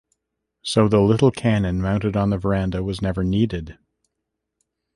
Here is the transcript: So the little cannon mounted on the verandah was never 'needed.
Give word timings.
So 0.63 0.87
the 0.87 0.99
little 0.99 1.29
cannon 1.29 1.79
mounted 1.79 2.17
on 2.17 2.31
the 2.31 2.39
verandah 2.39 2.81
was 2.81 3.03
never 3.03 3.23
'needed. 3.23 3.77